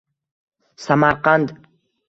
[0.85, 1.47] Samarqand.